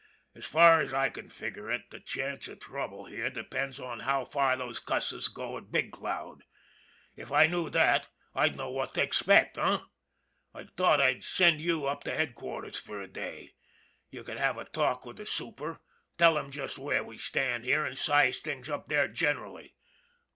As 0.33 0.47
far 0.47 0.81
as 0.81 0.95
I 0.95 1.09
can 1.11 1.29
figur' 1.29 1.69
it 1.71 1.91
the 1.91 1.99
chance 1.99 2.47
of 2.47 2.59
trouble 2.59 3.05
here 3.05 3.29
depends 3.29 3.79
on 3.79 3.99
how 3.99 4.25
far 4.25 4.57
those 4.57 4.79
cusses 4.79 5.27
go 5.27 5.59
at 5.59 5.71
Big 5.71 5.91
Cloud. 5.91 6.41
If 7.15 7.31
I 7.31 7.45
knew 7.45 7.69
that, 7.69 8.07
I'd 8.33 8.55
know 8.57 8.71
what 8.71 8.95
to 8.95 9.03
expect, 9.03 9.59
h'm? 9.59 9.83
I 10.55 10.63
thought 10.63 11.01
I'd 11.01 11.23
send 11.23 11.61
you 11.61 11.85
up 11.85 12.03
to 12.05 12.15
headquarters 12.15 12.77
for 12.77 12.99
a 12.99 13.07
day. 13.07 13.53
You 14.09 14.23
could 14.23 14.39
have 14.39 14.57
a 14.57 14.65
talk 14.65 15.05
with 15.05 15.17
the 15.17 15.25
super, 15.27 15.81
tell 16.17 16.35
him 16.35 16.49
just 16.49 16.79
where 16.79 17.03
we 17.03 17.19
stand 17.19 17.63
here, 17.65 17.85
an* 17.85 17.93
size 17.93 18.39
things 18.39 18.71
up 18.71 18.87
there 18.87 19.07
generally. 19.07 19.75